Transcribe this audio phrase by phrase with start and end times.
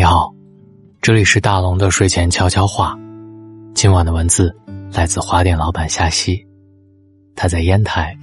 [0.00, 0.34] 你好，
[1.02, 2.98] 这里是大龙的睡前悄悄话。
[3.74, 4.50] 今晚的文字
[4.90, 6.42] 来自花店老板夏曦，
[7.36, 8.16] 他在烟台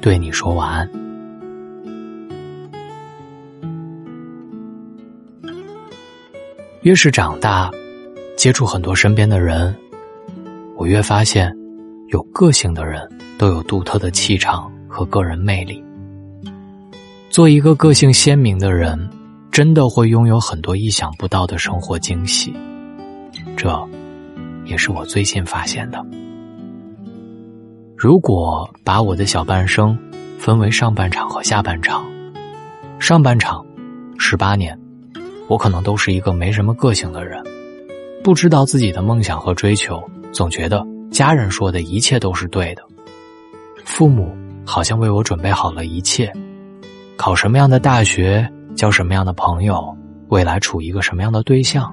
[0.00, 0.88] 对你说晚安。
[6.82, 7.68] 越是长大，
[8.36, 9.74] 接触很多身边的人，
[10.76, 11.52] 我越发现，
[12.12, 13.02] 有个性的人
[13.36, 15.82] 都有独特的气场和个人魅力。
[17.28, 18.96] 做一个个性鲜明的人。
[19.50, 22.54] 真的会拥有很多意想不到的生活惊喜，
[23.56, 23.88] 这
[24.64, 26.04] 也是我最近发现的。
[27.96, 29.98] 如果把我的小半生
[30.38, 32.06] 分为上半场和下半场，
[33.00, 33.66] 上半场
[34.16, 34.78] 十八年，
[35.48, 37.42] 我可能都是一个没什么个性的人，
[38.22, 42.82] 不知道自己的梦想和追求，总觉得家人说的一切都是对的，
[43.84, 44.32] 父母
[44.64, 46.32] 好像为我准备好了一切，
[47.16, 48.48] 考什么样的大学。
[48.78, 49.92] 交什么样的朋友，
[50.28, 51.92] 未来处一个什么样的对象，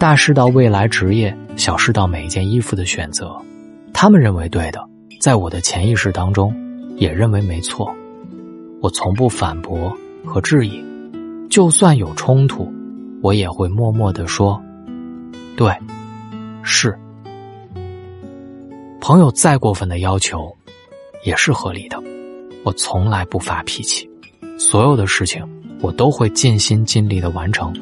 [0.00, 3.40] 大事到未来职业，小事到每一件衣服的选择，
[3.94, 4.84] 他们认为对的，
[5.20, 6.52] 在我的潜意识当中，
[6.96, 7.94] 也认为没错。
[8.82, 10.84] 我从不反驳和质疑，
[11.48, 12.68] 就算有冲突，
[13.22, 14.60] 我也会默默的说
[15.56, 15.72] ：“对，
[16.64, 16.98] 是。”
[19.00, 20.52] 朋友再过分的要求，
[21.22, 21.96] 也是合理的。
[22.64, 24.10] 我从来不发脾气，
[24.58, 25.48] 所有的事情。
[25.80, 27.72] 我都会尽心尽力的完成。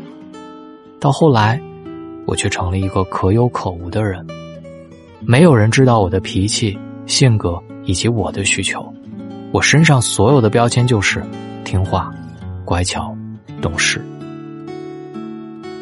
[1.00, 1.60] 到后来，
[2.26, 4.26] 我却成了一个可有可无的人。
[5.20, 8.92] 没有人知道我的脾气、性格以及我的需求。
[9.52, 11.22] 我身上所有的标签就是
[11.64, 12.12] 听话、
[12.64, 13.16] 乖巧、
[13.62, 14.04] 懂事。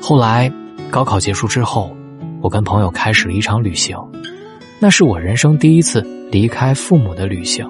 [0.00, 0.52] 后来，
[0.90, 1.96] 高考结束之后，
[2.40, 3.96] 我跟朋友开始了一场旅行，
[4.78, 7.66] 那是我人生第一次离开父母的旅行。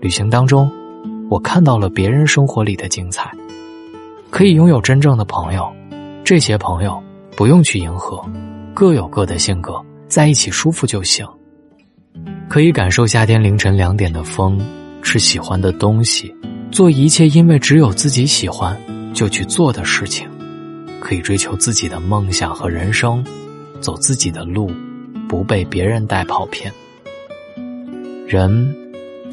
[0.00, 0.70] 旅行当中。
[1.28, 3.32] 我看到了别人生活里的精彩，
[4.30, 5.68] 可以拥有真正的朋友，
[6.24, 7.02] 这些朋友
[7.36, 8.24] 不用去迎合，
[8.72, 11.26] 各有各的性格，在一起舒服就行。
[12.48, 14.56] 可以感受夏天凌晨两点的风，
[15.02, 16.32] 吃喜欢的东西，
[16.70, 18.80] 做一切因为只有自己喜欢
[19.12, 20.28] 就去做的事情，
[21.00, 23.24] 可以追求自己的梦想和人生，
[23.80, 24.70] 走自己的路，
[25.28, 26.72] 不被别人带跑偏。
[28.28, 28.85] 人。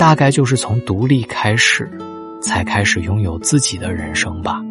[0.04, 1.90] 大概就是从独立开始，
[2.42, 4.62] 才开始拥有自己的人生吧。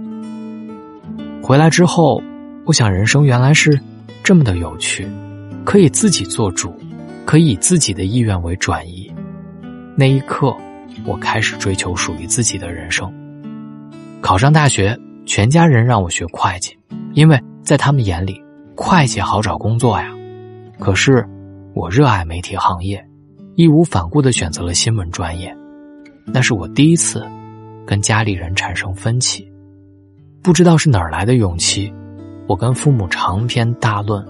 [1.42, 2.22] 回来之后，
[2.66, 3.80] 我想人生原来是
[4.22, 5.08] 这么的有趣，
[5.64, 6.78] 可以自己做主，
[7.24, 9.10] 可以以自己的意愿为转移。
[9.96, 10.54] 那一刻，
[11.06, 13.10] 我开始追求属于自己的人生。
[14.20, 14.94] 考上大学，
[15.24, 16.76] 全家人让我学会计，
[17.14, 18.38] 因为在他们眼里，
[18.76, 20.10] 会计好找工作呀。
[20.78, 21.26] 可是，
[21.72, 23.02] 我热爱媒体行业。
[23.54, 25.54] 义无反顾的选择了新闻专业，
[26.24, 27.22] 那是我第一次
[27.86, 29.46] 跟家里人产生分歧。
[30.42, 31.92] 不知道是哪儿来的勇气，
[32.46, 34.26] 我跟父母长篇大论，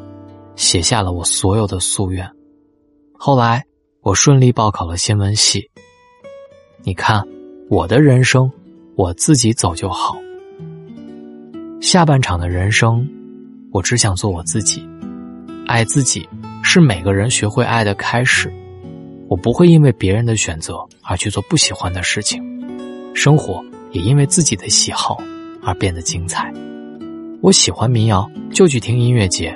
[0.57, 2.29] 写下了我所有的夙愿。
[3.13, 3.65] 后来
[4.01, 5.71] 我顺利报考了新闻系。
[6.83, 7.25] 你看，
[7.71, 8.51] 我的人生
[8.97, 10.17] 我自己走就好。
[11.81, 13.09] 下半场的人生，
[13.71, 14.85] 我只想做我自己，
[15.69, 16.29] 爱自己
[16.65, 18.53] 是每个人学会爱的开始。
[19.33, 22.43] 我不会因为别人的选择而去做不喜欢的事情，
[23.15, 25.19] 生活也因为自己的喜好
[25.63, 26.53] 而变得精彩。
[27.41, 29.51] 我喜欢民谣，就去听音乐节；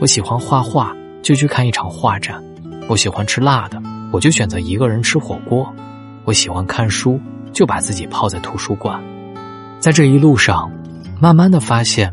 [0.00, 2.42] 我喜欢画画，就去看一场画展；
[2.88, 3.80] 我喜欢吃辣的，
[4.10, 5.64] 我就选择一个人吃火锅；
[6.24, 7.20] 我喜欢看书，
[7.52, 9.00] 就把自己泡在图书馆。
[9.78, 10.68] 在这一路上，
[11.20, 12.12] 慢慢的发现，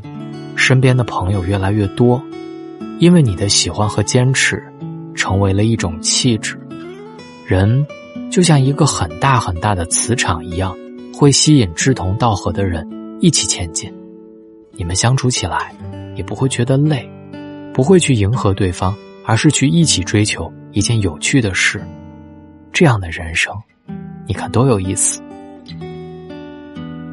[0.55, 2.21] 身边的朋友越来越多，
[2.99, 4.63] 因为你的喜欢和坚持，
[5.15, 6.55] 成为了一种气质。
[7.49, 7.83] 人
[8.29, 10.77] 就像一个很大很大的磁场一样，
[11.11, 12.87] 会吸引志同道合的人
[13.19, 13.91] 一起前进。
[14.73, 15.73] 你们相处起来
[16.15, 17.09] 也不会觉得累，
[17.73, 18.95] 不会去迎合对方，
[19.25, 21.83] 而是去一起追求一件有趣的事。
[22.71, 23.51] 这样的人生，
[24.27, 25.19] 你看多有意思。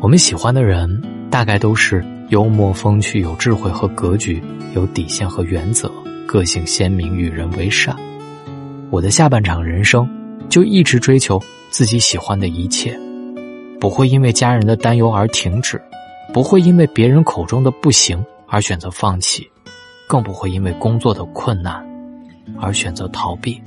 [0.02, 4.42] 我们喜欢的人，大概都是幽默风趣、有智慧和格局、
[4.74, 5.90] 有底线和原则、
[6.26, 7.96] 个性鲜明、与人为善。
[8.90, 10.06] 我的下半场人生。
[10.48, 11.40] 就一直追求
[11.70, 12.98] 自己喜欢的一切，
[13.78, 15.80] 不会因为家人的担忧而停止，
[16.32, 19.50] 不会因为别人口中的不行而选择放弃，
[20.08, 21.84] 更不会因为工作的困难
[22.58, 23.60] 而选择逃避。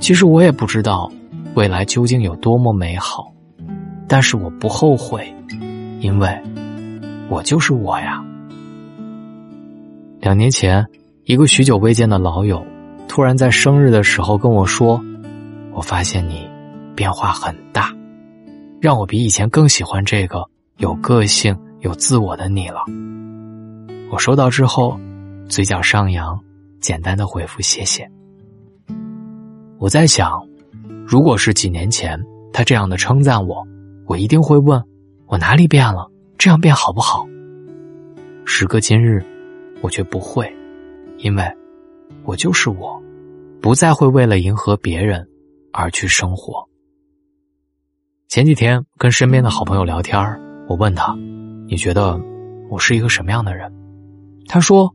[0.00, 1.10] 其实我也不知道
[1.54, 3.32] 未来究竟有多么美好，
[4.06, 5.34] 但是我不后悔，
[6.00, 6.28] 因为
[7.28, 8.24] 我就是我呀。
[10.20, 10.86] 两年前，
[11.24, 12.64] 一个许久未见的老友
[13.08, 15.02] 突然在生日的时候跟我说。
[15.74, 16.48] 我发现你
[16.94, 17.92] 变化很大，
[18.80, 22.84] 让我比以前更喜欢这个有个性、有自我的你了。
[24.10, 24.98] 我收到之后，
[25.48, 26.38] 嘴角上扬，
[26.80, 28.08] 简单的回复谢谢。
[29.78, 30.40] 我在想，
[31.04, 32.18] 如果是几年前
[32.52, 33.66] 他这样的称赞我，
[34.06, 34.80] 我一定会问：
[35.26, 36.08] 我哪里变了？
[36.38, 37.26] 这样变好不好？
[38.44, 39.24] 时隔今日，
[39.80, 40.50] 我却不会，
[41.18, 41.56] 因为，
[42.24, 43.02] 我就是我，
[43.60, 45.26] 不再会为了迎合别人
[45.74, 46.66] 而去生活。
[48.28, 50.18] 前几天跟身边的好朋友聊天
[50.68, 51.14] 我问他
[51.68, 52.18] ：“你觉得
[52.70, 53.70] 我是一个什么样的人？”
[54.48, 54.94] 他说：“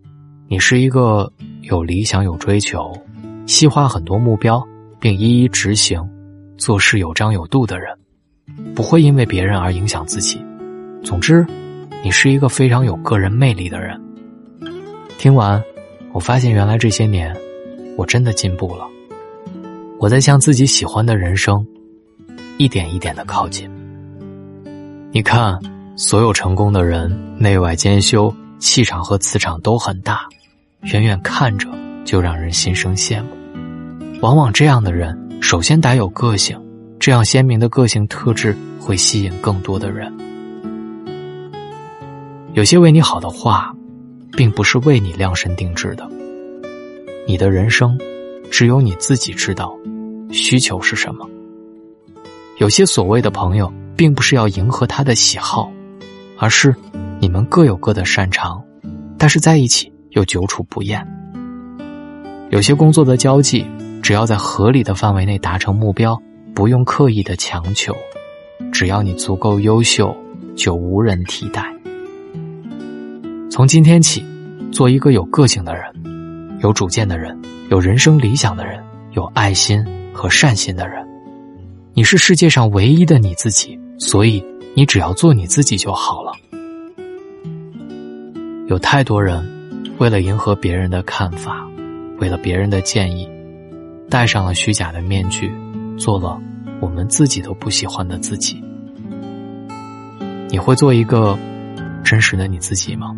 [0.49, 1.31] 你是一个
[1.61, 2.91] 有理想、有追求、
[3.45, 4.65] 细化很多目标。”
[5.01, 6.05] 并一一执行，
[6.57, 7.97] 做事有章有度的人，
[8.75, 10.45] 不会因为别人而影响自己。
[11.05, 11.47] 总之，
[12.03, 13.97] 你是一个非常有个人魅力的人。
[15.17, 15.63] 听完，
[16.11, 17.33] 我发现原来这些年，
[17.97, 18.89] 我真的进步了。
[19.99, 21.65] 我在向自己喜欢的人生，
[22.57, 23.69] 一点一点的靠近。
[25.11, 25.59] 你看，
[25.97, 30.21] 所有成功的人，内外兼修，气场和磁场都很大，
[30.83, 31.67] 远远看着
[32.05, 33.27] 就让人心生羡慕。
[34.21, 36.57] 往往这样的人，首先带有个性，
[36.97, 40.09] 这样鲜明的个性特质会吸引更多的人。
[42.53, 43.75] 有些为你好的话，
[44.31, 46.09] 并不是为你量身定制的。
[47.27, 47.99] 你的人生，
[48.49, 49.77] 只有你自己知道，
[50.31, 51.29] 需求是什么。
[52.57, 55.71] 有些所谓的朋友，并不是要迎合他的喜好，
[56.37, 56.75] 而是
[57.19, 58.63] 你们各有各的擅长，
[59.17, 61.05] 但是在一起又久处不厌。
[62.49, 63.65] 有些工作的交际。
[64.01, 66.19] 只要在合理的范围内达成目标，
[66.55, 67.95] 不用刻意的强求，
[68.71, 70.15] 只要你足够优秀，
[70.55, 71.71] 就无人替代。
[73.51, 74.23] 从今天起，
[74.71, 75.83] 做一个有个性的人，
[76.61, 77.39] 有主见的人，
[77.69, 79.85] 有人生理想的人，有爱心
[80.19, 81.07] 和善心的人。
[81.93, 84.43] 你是世界上唯一的你自己，所以
[84.75, 86.33] 你只要做你自己就好了。
[88.67, 89.41] 有太多人
[89.97, 91.65] 为了迎合别人的看法，
[92.19, 93.29] 为了别人的建议。
[94.09, 95.49] 戴上了虚假的面具，
[95.97, 96.41] 做了
[96.81, 98.61] 我们自己都不喜欢的自己。
[100.49, 101.37] 你会做一个
[102.03, 103.15] 真实的你自己吗？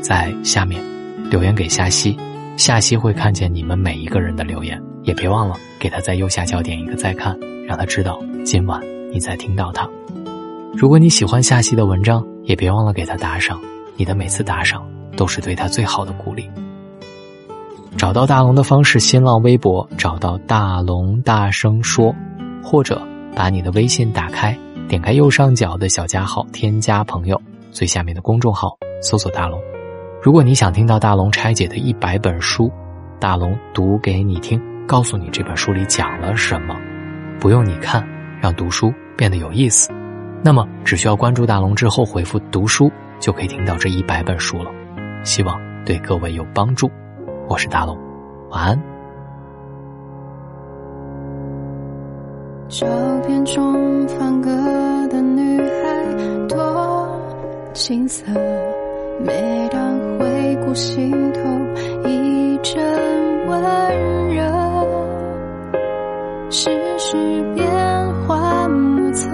[0.00, 0.82] 在下面
[1.30, 2.16] 留言给夏西，
[2.56, 7.34] 夏西会看见你们每一个人的留言，也别忘了给他在右下角点一个再看，
[7.66, 8.78] 让他知道今晚
[9.10, 9.88] 你在听到他。
[10.74, 13.58] 如果你喜欢夏西的文章，也别忘了给他打赏，
[13.96, 16.46] 你的每次打赏都是对他最好的鼓励。
[17.96, 22.14] 找到大龙的方式：新浪微博找到大龙，大声说，
[22.62, 23.00] 或者
[23.34, 24.54] 把你的微信打开，
[24.90, 27.40] 点开右上角的小加号，添加朋友，
[27.72, 29.58] 最下面的公众号搜索大龙。
[30.20, 32.70] 如果你想听到大龙拆解的一百本书，
[33.18, 36.74] 大龙读给你听，告诉你这本书里讲了什么，
[37.38, 38.02] 不用你看，
[38.40, 39.90] 让读书变得有意思。
[40.42, 42.90] 那么只需要关注大龙之后回复读书，
[43.20, 44.70] 就可以听到这一百本书了。
[45.24, 46.90] 希望对各位有帮助。
[47.48, 47.98] 我是大龙，
[48.48, 48.82] 晚安。
[52.70, 52.86] 照
[53.26, 54.48] 片中放歌
[55.08, 57.20] 的女孩多
[57.74, 58.24] 青涩，
[59.22, 61.40] 每当回顾心头
[62.08, 63.62] 一阵温
[64.28, 64.42] 热，
[66.50, 67.16] 世事
[67.54, 67.66] 变
[68.26, 69.26] 幻莫测，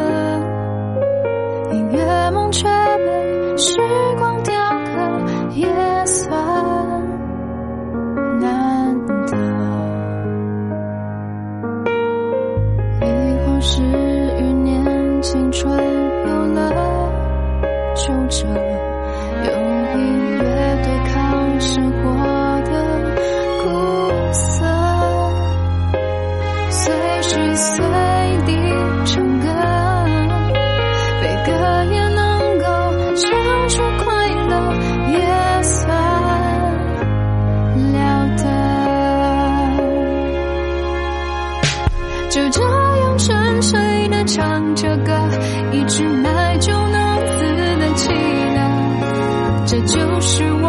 [44.84, 45.10] 这个，
[45.72, 48.58] 一支买就能自得其乐，
[49.64, 50.68] 这就是我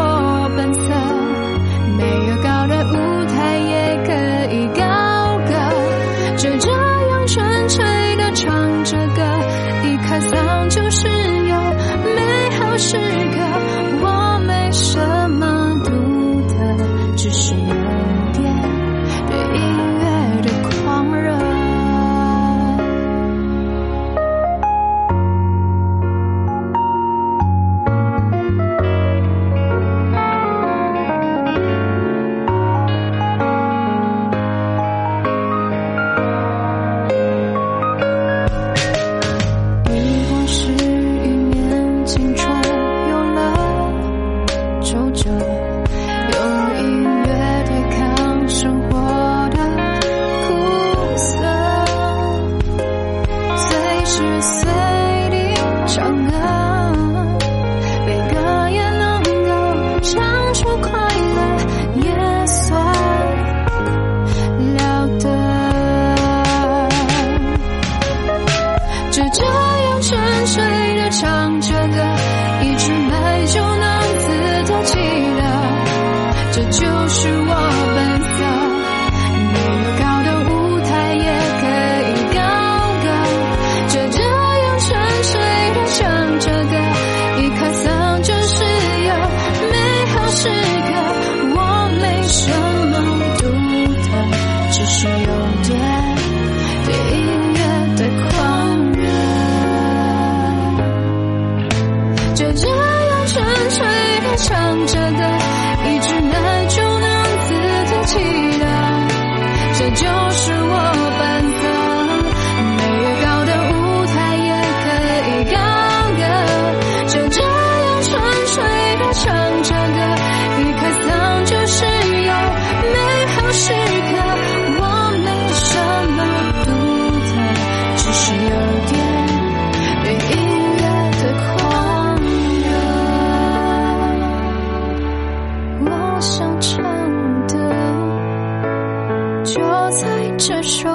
[140.47, 140.94] 这首。